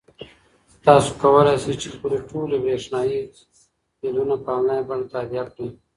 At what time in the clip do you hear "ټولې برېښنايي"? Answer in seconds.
2.29-3.21